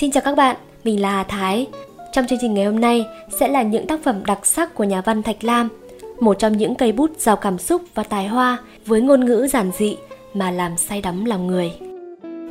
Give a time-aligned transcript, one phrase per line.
[0.00, 1.66] Xin chào các bạn, mình là Hà Thái.
[2.12, 3.06] Trong chương trình ngày hôm nay
[3.40, 5.68] sẽ là những tác phẩm đặc sắc của nhà văn Thạch Lam,
[6.20, 9.70] một trong những cây bút giàu cảm xúc và tài hoa với ngôn ngữ giản
[9.78, 9.96] dị
[10.34, 11.72] mà làm say đắm lòng người.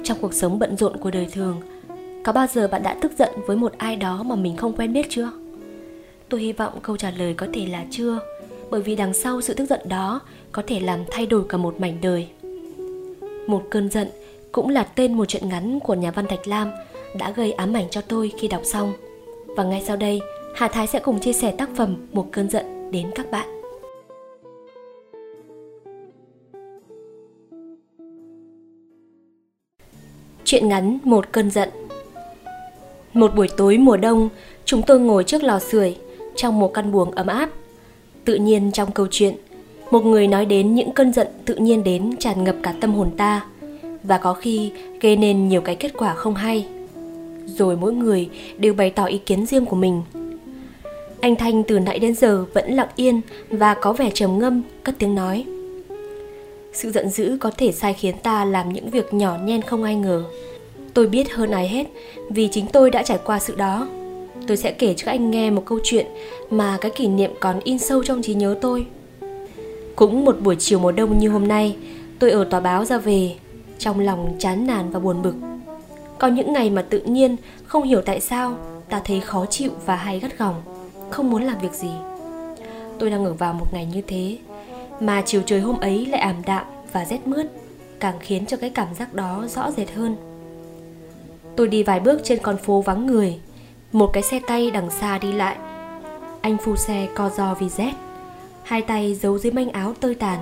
[0.04, 1.62] Trong cuộc sống bận rộn của đời thường,
[2.24, 4.94] có bao giờ bạn đã tức giận với một ai đó mà mình không quen
[4.94, 5.32] biết chưa?
[6.30, 8.20] Tôi hy vọng câu trả lời có thể là chưa,
[8.70, 10.20] bởi vì đằng sau sự tức giận đó
[10.52, 12.28] có thể làm thay đổi cả một mảnh đời.
[13.48, 14.08] Một cơn giận
[14.52, 16.72] cũng là tên một chuyện ngắn của nhà văn Thạch Lam
[17.18, 18.94] đã gây ám ảnh cho tôi khi đọc xong.
[19.48, 20.22] Và ngay sau đây,
[20.56, 23.48] Hà Thái sẽ cùng chia sẻ tác phẩm Một cơn giận đến các bạn.
[30.44, 31.70] Chuyện ngắn Một cơn giận
[33.14, 34.30] Một buổi tối mùa đông,
[34.66, 35.98] chúng tôi ngồi trước lò sưởi
[36.36, 37.50] trong một căn buồng ấm áp.
[38.26, 39.36] Tự nhiên trong câu chuyện,
[39.92, 43.10] một người nói đến những cơn giận tự nhiên đến tràn ngập cả tâm hồn
[43.18, 43.46] ta
[44.04, 46.68] và có khi gây nên nhiều cái kết quả không hay
[47.48, 50.02] rồi mỗi người đều bày tỏ ý kiến riêng của mình.
[51.22, 54.96] Anh thanh từ nãy đến giờ vẫn lặng yên và có vẻ trầm ngâm, cất
[55.00, 55.46] tiếng nói.
[56.74, 59.96] Sự giận dữ có thể sai khiến ta làm những việc nhỏ nhen không ai
[59.96, 60.24] ngờ.
[60.94, 61.88] Tôi biết hơn ai hết
[62.30, 63.88] vì chính tôi đã trải qua sự đó.
[64.48, 66.06] Tôi sẽ kể cho anh nghe một câu chuyện
[66.50, 68.86] mà cái kỷ niệm còn in sâu trong trí nhớ tôi.
[69.96, 71.76] Cũng một buổi chiều mùa đông như hôm nay,
[72.20, 73.36] tôi ở tòa báo ra về,
[73.80, 75.34] trong lòng chán nản và buồn bực
[76.20, 78.58] có những ngày mà tự nhiên, không hiểu tại sao,
[78.90, 80.62] ta thấy khó chịu và hay gắt gỏng,
[81.10, 81.92] không muốn làm việc gì.
[83.00, 84.38] Tôi đang ở vào một ngày như thế,
[85.00, 87.46] mà chiều trời hôm ấy lại ảm đạm và rét mướt,
[88.00, 90.16] càng khiến cho cái cảm giác đó rõ rệt hơn.
[91.56, 93.40] Tôi đi vài bước trên con phố vắng người,
[93.92, 95.58] một cái xe tay đằng xa đi lại.
[96.42, 97.94] Anh phu xe co do vì rét,
[98.64, 100.40] hai tay giấu dưới manh áo tơi tàn.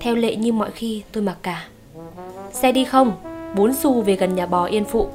[0.00, 1.66] Theo lệ như mọi khi, tôi mặc cả.
[2.52, 3.31] Xe đi không?
[3.56, 5.06] 4 xu về gần nhà bò Yên Phụ.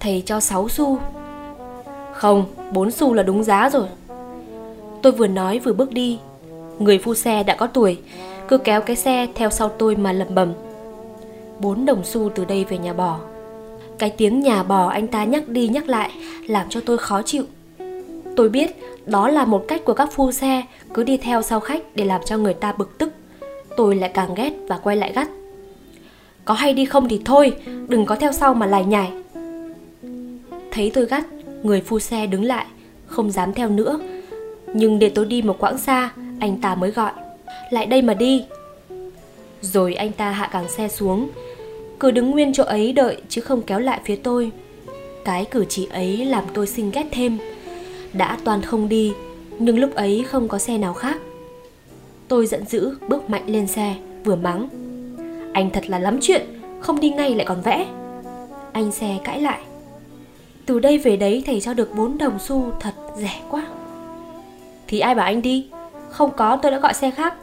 [0.00, 0.98] Thầy cho 6 xu.
[2.12, 3.86] Không, 4 xu là đúng giá rồi.
[5.02, 6.18] Tôi vừa nói vừa bước đi.
[6.78, 7.98] Người phu xe đã có tuổi,
[8.48, 10.52] cứ kéo cái xe theo sau tôi mà lầm bầm.
[11.58, 13.18] 4 đồng xu từ đây về nhà bò.
[13.98, 16.10] Cái tiếng nhà bò anh ta nhắc đi nhắc lại
[16.46, 17.44] làm cho tôi khó chịu.
[18.36, 18.76] Tôi biết
[19.06, 20.62] đó là một cách của các phu xe
[20.94, 23.12] cứ đi theo sau khách để làm cho người ta bực tức.
[23.76, 25.28] Tôi lại càng ghét và quay lại gắt
[26.44, 27.52] có hay đi không thì thôi,
[27.88, 29.12] đừng có theo sau mà lải nhải.
[30.70, 31.24] Thấy tôi gắt,
[31.62, 32.66] người phu xe đứng lại,
[33.06, 34.00] không dám theo nữa.
[34.74, 36.10] Nhưng để tôi đi một quãng xa,
[36.40, 37.12] anh ta mới gọi,
[37.70, 38.44] lại đây mà đi.
[39.60, 41.30] Rồi anh ta hạ càng xe xuống.
[42.00, 44.50] Cứ đứng nguyên chỗ ấy đợi, chứ không kéo lại phía tôi.
[45.24, 47.38] Cái cử chỉ ấy làm tôi sinh ghét thêm.
[48.12, 49.12] Đã toàn không đi,
[49.58, 51.16] nhưng lúc ấy không có xe nào khác.
[52.28, 53.94] Tôi giận dữ, bước mạnh lên xe,
[54.24, 54.83] vừa mắng
[55.54, 56.46] anh thật là lắm chuyện,
[56.80, 57.86] Không đi ngay lại còn vẽ.
[58.72, 59.60] Anh xe cãi lại.
[60.66, 63.66] Từ đây về đấy thầy cho được 4 đồng xu Thật rẻ quá.
[64.86, 65.66] Thì ai bảo anh đi?
[66.10, 67.34] Không có, tôi đã gọi xe khác.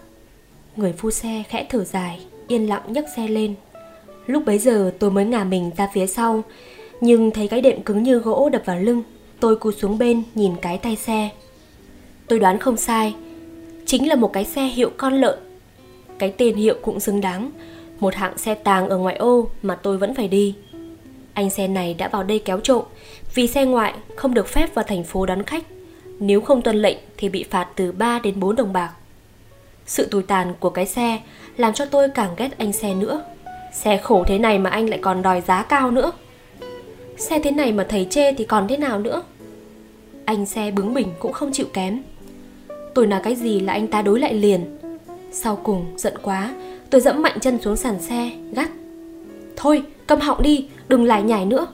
[0.75, 3.55] Người phu xe khẽ thở dài, Yên lặng nhấc xe lên.
[4.25, 6.43] Lúc bấy giờ tôi mới ngả mình ra phía sau,
[7.01, 9.03] Nhưng thấy cái đệm cứng như gỗ đập vào lưng,
[9.39, 11.29] Tôi cúi xuống bên nhìn cái tay xe.
[12.27, 13.15] Tôi đoán không sai,
[13.85, 15.39] Chính là một cái xe hiệu con lợn.
[16.19, 17.51] Cái tên hiệu cũng xứng đáng
[18.01, 20.55] một hạng xe tàng ở ngoại ô mà tôi vẫn phải đi.
[21.33, 22.83] Anh xe này đã vào đây kéo trộm
[23.33, 25.63] vì xe ngoại không được phép vào thành phố đón khách.
[26.19, 28.91] Nếu không tuân lệnh thì bị phạt từ 3 đến 4 đồng bạc.
[29.85, 31.19] Sự tồi tàn của cái xe
[31.57, 33.23] làm cho tôi càng ghét anh xe nữa.
[33.73, 36.11] Xe khổ thế này mà anh lại còn đòi giá cao nữa.
[37.17, 39.23] Xe thế này mà thầy chê thì còn thế nào nữa?
[40.25, 42.01] Anh xe bướng bỉnh cũng không chịu kém.
[42.93, 44.77] Tôi nói cái gì là anh ta đối lại liền.
[45.31, 46.53] Sau cùng giận quá,
[46.91, 48.69] Tôi dẫm mạnh chân xuống sàn xe, gắt.
[49.55, 51.67] Thôi, câm họng đi, đừng lại nhảy nữa.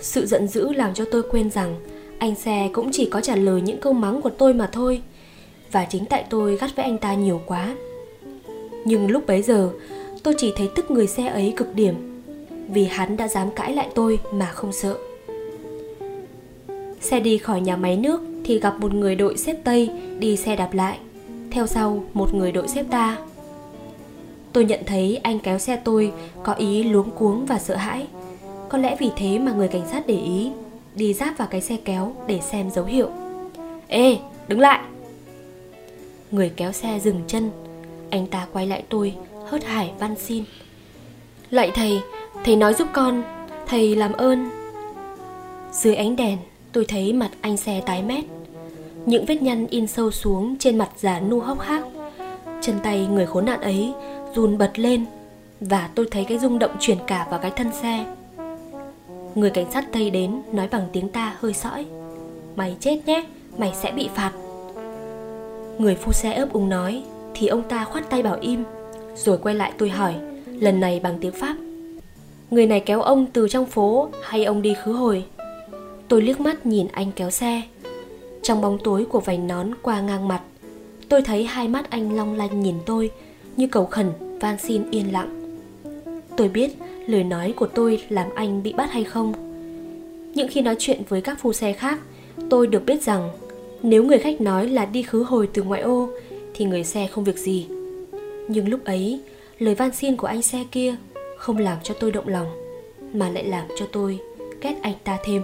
[0.00, 1.76] Sự giận dữ làm cho tôi quên rằng
[2.18, 5.02] Anh xe cũng chỉ có trả lời những câu mắng của tôi mà thôi.
[5.72, 7.76] Và chính tại tôi gắt với anh ta nhiều quá.
[8.84, 9.70] Nhưng lúc bấy giờ
[10.22, 12.22] Tôi chỉ thấy tức người xe ấy cực điểm.
[12.68, 14.98] Vì hắn đã dám cãi lại tôi mà không sợ.
[17.00, 20.56] Xe đi khỏi nhà máy nước Thì gặp một người đội xếp Tây Đi xe
[20.56, 20.98] đạp lại.
[21.50, 23.18] Theo sau một người đội xếp ta.
[24.52, 26.12] Tôi nhận thấy anh kéo xe tôi
[26.42, 28.06] có ý luống cuống và sợ hãi.
[28.68, 30.50] Có lẽ vì thế mà người cảnh sát để ý,
[30.94, 33.08] đi giáp vào cái xe kéo để xem dấu hiệu.
[33.88, 34.18] Ê,
[34.48, 34.80] đứng lại!
[36.30, 37.50] Người kéo xe dừng chân,
[38.10, 39.14] anh ta quay lại tôi,
[39.46, 40.44] hớt hải van xin.
[41.50, 42.00] Lạy thầy,
[42.44, 43.22] thầy nói giúp con,
[43.66, 44.50] thầy làm ơn.
[45.72, 46.38] Dưới ánh đèn,
[46.72, 48.24] tôi thấy mặt anh xe tái mét.
[49.06, 51.82] Những vết nhăn in sâu xuống trên mặt già nu hốc hác.
[52.68, 53.92] Chân tay người khốn nạn ấy
[54.34, 55.04] run bật lên
[55.60, 58.04] và tôi thấy cái rung động truyền cả vào cái thân xe.
[59.34, 61.86] Người cảnh sát Tây đến nói bằng tiếng ta hơi sõi
[62.56, 63.26] Mày chết nhé,
[63.58, 64.32] mày sẽ bị phạt.
[65.78, 67.02] Người phu xe ấp úng nói
[67.34, 68.64] Thì ông ta khoát tay bảo im
[69.16, 70.14] Rồi quay lại tôi hỏi
[70.46, 71.56] Lần này bằng tiếng Pháp
[72.50, 75.24] Người này kéo ông từ trong phố Hay ông đi khứ hồi?
[76.08, 77.62] Tôi liếc mắt nhìn anh kéo xe.
[78.42, 80.40] Trong bóng tối của vành nón qua ngang mặt
[81.08, 83.10] Tôi thấy hai mắt anh long lanh nhìn tôi,
[83.56, 85.58] Như cầu khẩn, van xin yên lặng.
[86.36, 86.70] Tôi biết
[87.06, 89.32] lời nói của tôi làm anh bị bắt hay không.
[90.34, 91.98] Những khi nói chuyện với các phu xe khác,
[92.50, 93.30] Tôi được biết rằng
[93.82, 96.08] Nếu người khách nói là đi khứ hồi từ ngoại ô,
[96.54, 97.66] Thì người xe không việc gì.
[98.48, 99.20] Nhưng lúc ấy,
[99.58, 100.96] Lời van xin của anh xe kia
[101.36, 102.46] Không làm cho tôi động lòng,
[103.12, 104.18] Mà lại làm cho tôi
[104.60, 105.42] ghét anh ta thêm.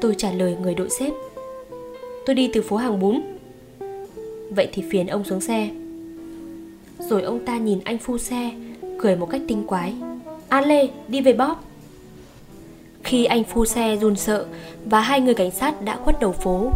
[0.00, 1.10] Tôi trả lời người đội xếp,
[2.26, 3.20] Tôi đi từ phố hàng bún.
[4.56, 5.70] Vậy thì phiền ông xuống xe.
[6.98, 8.50] Rồi ông ta nhìn anh phu xe,
[8.98, 9.94] Cười một cách tinh quái.
[10.48, 11.64] An Lê, đi về bóp.
[13.02, 14.46] Khi anh phu xe run sợ
[14.84, 16.72] Và hai người cảnh sát đã khuất đầu phố,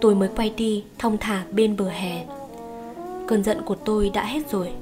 [0.00, 2.24] Tôi mới quay đi thong thả bên bờ hè.
[3.26, 4.72] Cơn giận của tôi đã hết rồi.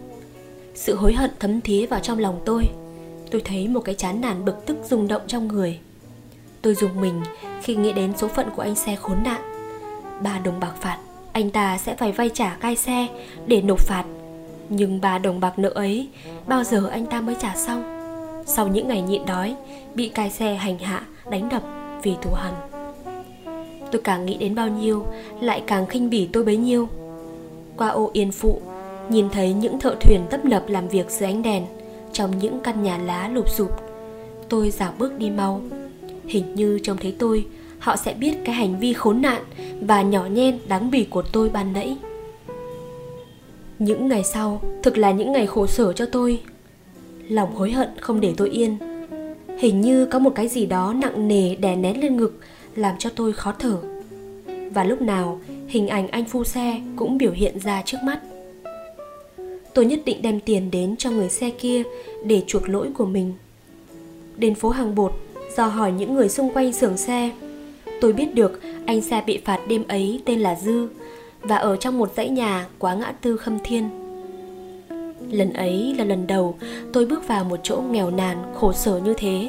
[0.74, 2.68] Sự hối hận thấm thía vào trong lòng tôi.
[3.30, 5.78] Tôi thấy một cái chán nản bực tức rung động trong người.
[6.62, 7.22] Tôi dùng mình
[7.62, 9.40] khi nghĩ đến số phận của anh xe khốn nạn.
[10.22, 10.98] Ba đồng bạc phạt.
[11.40, 13.06] Anh ta sẽ phải vay trả cai xe
[13.46, 14.04] để nộp phạt.
[14.68, 16.08] Nhưng ba đồng bạc nợ ấy
[16.46, 17.82] Bao giờ anh ta mới trả xong?
[18.46, 19.56] Sau những ngày nhịn đói
[19.94, 21.62] Bị cai xe hành hạ, đánh đập
[22.02, 22.52] Vì thù hằn
[23.92, 25.06] Tôi càng nghĩ đến bao nhiêu
[25.40, 26.88] Lại càng khinh bỉ tôi bấy nhiêu.
[27.76, 28.60] Qua ô yên phụ
[29.08, 31.66] Nhìn thấy những thợ thuyền tấp nập làm việc dưới ánh đèn
[32.12, 33.70] Trong những căn nhà lá lụp sụp
[34.48, 35.60] Tôi dạo bước đi mau.
[36.26, 37.46] Hình như trông thấy tôi
[37.78, 39.42] Họ sẽ biết cái hành vi khốn nạn
[39.80, 41.96] và nhỏ nhen đáng bỉ của tôi ban nãy.
[43.78, 46.40] Những ngày sau, Thực là những ngày khổ sở cho tôi.
[47.28, 48.76] Lòng hối hận không để tôi yên.
[49.58, 52.40] Hình như có một cái gì đó nặng nề đè nén lên ngực,
[52.76, 53.76] Làm cho tôi khó thở.
[54.74, 58.20] Và lúc nào, hình ảnh anh phu xe cũng biểu hiện ra trước mắt.
[59.74, 61.82] Tôi nhất định đem tiền đến cho người xe kia
[62.24, 63.32] để chuộc lỗi của mình.
[64.36, 65.12] Đến phố hàng bột
[65.56, 67.30] dò hỏi những người xung quanh xưởng xe,
[68.00, 70.88] tôi biết được anh xe bị phạt đêm ấy tên là dư
[71.42, 73.90] và ở trong một dãy nhà quá ngã tư khâm thiên.
[75.30, 76.54] Lần ấy là lần đầu
[76.92, 79.48] tôi bước vào một chỗ nghèo nàn, khổ sở như thế.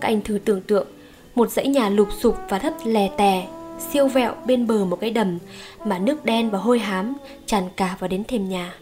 [0.00, 0.86] Các anh thử tưởng tượng,
[1.34, 3.46] một dãy nhà lụp sụp và thấp lè tè,
[3.92, 5.38] siêu vẹo bên bờ một cái đầm
[5.84, 7.14] mà nước đen và hôi hám
[7.46, 8.74] tràn cả vào đến thềm nhà.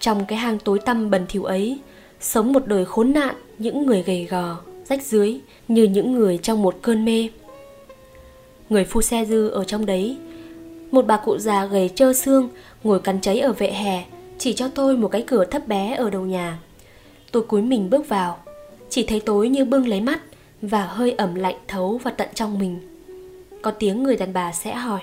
[0.00, 1.78] Trong cái hang tối tăm bẩn thỉu ấy,
[2.20, 6.62] sống một đời khốn nạn những người gầy gò, rách dưới như những người trong
[6.62, 7.28] một cơn mê
[8.72, 10.16] người phu xe dư ở trong đấy.
[10.90, 12.48] Một bà cụ già gầy trơ xương
[12.84, 14.04] ngồi cắn cháy ở vệ hè
[14.38, 16.58] chỉ cho tôi một cái cửa thấp bé ở đầu nhà.
[17.32, 18.38] Tôi cúi mình bước vào
[18.90, 20.20] chỉ thấy tối như bưng lấy mắt
[20.62, 22.78] và hơi ẩm lạnh thấu vào tận trong mình.
[23.62, 25.00] Có tiếng người đàn bà sẽ hỏi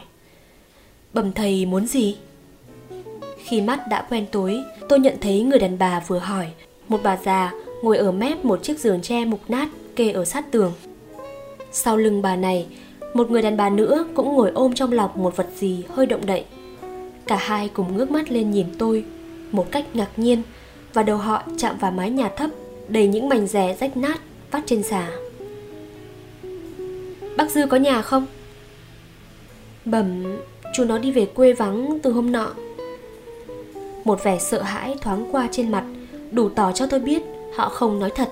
[1.13, 2.18] bẩm thầy muốn gì?
[3.44, 6.48] Khi mắt đã quen tối tôi nhận thấy người đàn bà vừa hỏi.
[6.88, 10.51] Một bà già ngồi ở mép một chiếc giường tre mục nát kê ở sát
[10.51, 10.74] tường.
[11.71, 12.68] Sau lưng bà này,
[13.13, 16.25] một người đàn bà nữa cũng ngồi ôm trong lòng một vật gì hơi động
[16.25, 16.45] đậy.
[17.27, 19.06] Cả hai cùng ngước mắt lên nhìn tôi,
[19.51, 20.41] một cách ngạc nhiên,
[20.94, 22.50] và đầu họ chạm vào mái nhà thấp
[22.88, 24.19] đầy những mảnh rẻ rách nát
[24.51, 25.09] vắt trên xà.
[27.37, 28.25] Bác Dư có nhà không?
[29.85, 30.37] Bẩm,
[30.73, 32.54] chú nó đi về quê vắng từ hôm nọ.
[34.04, 35.83] Một vẻ sợ hãi thoáng qua trên mặt,
[36.31, 37.21] đủ tỏ cho tôi biết
[37.56, 38.30] họ không nói thật.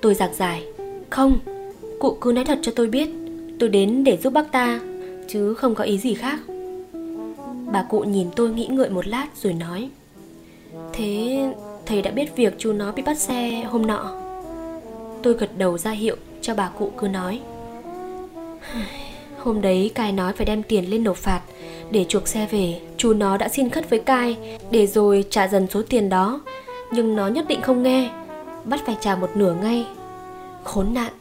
[0.00, 0.66] Tôi giặc dài.
[1.10, 1.38] Không,
[2.00, 3.08] cụ cứ nói thật cho tôi biết
[3.58, 4.80] Tôi đến để giúp bác ta,
[5.28, 6.38] Chứ không có ý gì khác.
[7.72, 9.90] Bà cụ nhìn tôi nghĩ ngợi một lát rồi nói,
[10.92, 11.38] Thế
[11.86, 14.14] thầy đã biết việc chú nó bị bắt xe hôm nọ.
[15.22, 17.40] Tôi gật đầu ra hiệu cho bà cụ cứ nói,
[19.38, 21.40] Hôm đấy Cai nói phải đem tiền lên nộp phạt,
[21.90, 24.36] Để chuộc xe về, Chú nó đã xin khất với Cai,
[24.70, 26.40] Để rồi trả dần số tiền đó.
[26.92, 28.10] Nhưng nó nhất định không nghe,
[28.64, 29.86] Bắt phải trả một nửa ngay.
[30.64, 31.12] Khốn nạn,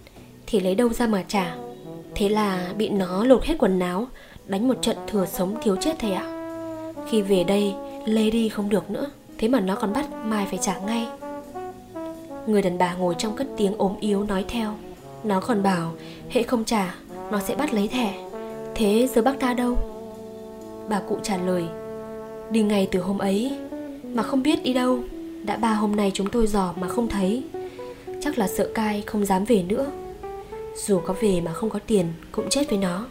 [0.48, 1.56] Thì lấy đâu ra mà trả?
[2.16, 4.08] Thế là bị nó lột hết quần áo,
[4.48, 6.54] Đánh một trận thừa sống thiếu chết thầy ạ.
[7.10, 7.74] Khi về đây,
[8.06, 11.08] Lê đi không được nữa, Thế mà nó còn bắt Mai phải trả ngay.
[12.48, 14.74] Người đàn bà ngồi trong cất tiếng ốm yếu nói theo.
[15.24, 15.92] Nó còn bảo
[16.30, 16.96] Hệ không trả,
[17.32, 18.14] Nó sẽ bắt lấy thẻ.
[18.76, 19.78] Thế giờ bác ta đâu?
[20.90, 21.64] Bà cụ trả lời,
[22.52, 23.52] Đi ngay từ hôm ấy,
[24.04, 25.00] Mà không biết đi đâu.
[25.44, 27.44] Đã ba hôm nay chúng tôi dò mà không thấy.
[28.22, 29.86] Chắc là sợ cai không dám về nữa
[30.76, 33.08] dù có về mà không có tiền, cũng chết với nó.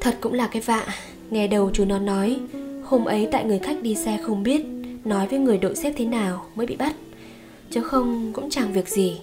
[0.00, 0.86] Thật cũng là cái vạ,
[1.30, 2.40] nghe đầu chú nó nói,
[2.84, 4.66] hôm ấy tại người khách đi xe không biết,
[5.04, 6.94] nói với người đội xếp thế nào mới bị bắt.
[7.70, 9.20] Chứ không, cũng chẳng việc gì.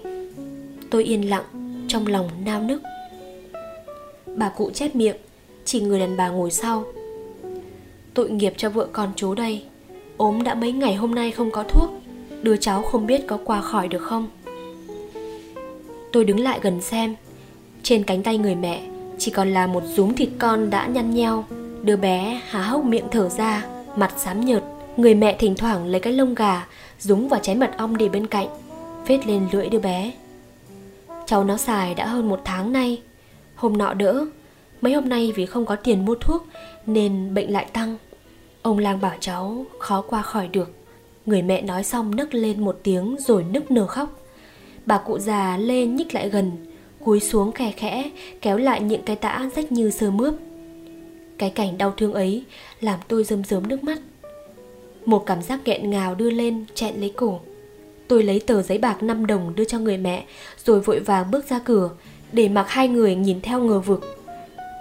[0.89, 1.44] Tôi yên lặng,
[1.88, 2.82] trong lòng nao nức.
[4.36, 5.15] Bà cụ chép miệng,
[5.65, 6.86] chỉ người đàn bà ngồi sau.
[8.13, 9.63] Tội nghiệp cho vợ con chú đây,
[10.18, 11.89] ốm đã mấy ngày hôm nay không có thuốc,
[12.41, 14.27] đứa cháu không biết có qua khỏi được không?
[16.12, 17.15] Tôi đứng lại gần xem.
[17.84, 18.82] Trên cánh tay người mẹ,
[19.18, 21.46] chỉ còn là một rúm thịt con đã nhăn nheo.
[21.82, 23.65] Đứa bé há hốc miệng thở ra,
[23.96, 24.63] mặt xám nhợt.
[24.98, 26.68] Người mẹ thỉnh thoảng lấy cái lông gà
[27.00, 28.48] dúng vào trái mật ong để bên cạnh
[29.06, 30.12] phết lên lưỡi đứa bé.
[31.25, 33.01] Cháu nó xài đã hơn một tháng nay.
[33.56, 34.25] Hôm nọ đỡ,
[34.82, 36.46] mấy hôm nay vì không có tiền mua thuốc
[36.86, 37.98] nên bệnh lại tăng.
[38.62, 40.72] Ông lang bảo cháu khó qua khỏi được.
[41.25, 44.21] Người mẹ nói xong nấc lên một tiếng rồi nức nở khóc
[44.86, 46.52] bà cụ già lê nhích lại gần,
[47.06, 48.12] cúi xuống khe khẽ,
[48.42, 50.34] kéo lại những cái tã rách như sơ mướp.
[51.38, 52.44] Cái cảnh đau thương ấy
[52.82, 54.00] làm tôi rơm rớm nước mắt.
[55.06, 57.40] Một cảm giác nghẹn ngào đưa lên chẹn lấy cổ.
[58.08, 60.26] Tôi lấy tờ giấy bạc 5 đồng đưa cho người mẹ,
[60.66, 61.90] rồi vội vàng bước ra cửa,
[62.32, 64.18] để mặc hai người nhìn theo ngờ vực.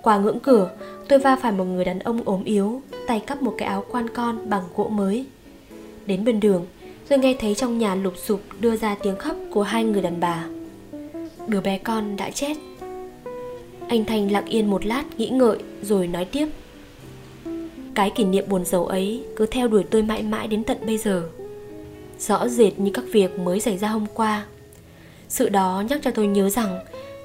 [0.02, 0.70] Qua ngưỡng cửa,
[1.08, 4.08] tôi va phải một người đàn ông ốm yếu, tay cắp một cái áo quan
[4.14, 5.24] con bằng gỗ mới.
[6.06, 6.66] Đến bên đường
[7.10, 10.20] tôi nghe thấy trong nhà lục sụp đưa ra tiếng khóc của hai người đàn
[10.20, 10.44] bà.
[11.46, 12.56] Đứa bé con đã chết.
[13.88, 16.46] Anh thanh lặng yên một lát nghĩ ngợi rồi nói tiếp.
[17.94, 20.98] Cái kỷ niệm buồn rầu ấy cứ theo đuổi tôi mãi mãi đến tận bây
[20.98, 21.28] giờ.
[22.18, 24.46] Rõ rệt như các việc mới xảy ra hôm qua.
[25.28, 26.78] Sự đó nhắc cho tôi nhớ rằng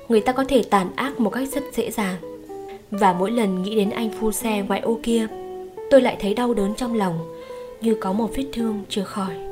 [0.10, 2.16] người ta có thể tàn ác một cách rất dễ dàng.
[2.92, 5.28] Và mỗi lần nghĩ đến anh phu xe ngoại ô kia,
[5.90, 7.20] tôi lại thấy đau đớn trong lòng,
[7.82, 9.46] như có một vết thương chưa khỏi.